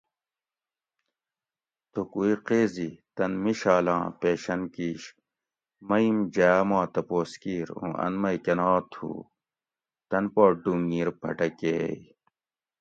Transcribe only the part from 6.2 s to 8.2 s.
جاۤ ما تپوس کیر اُوں ان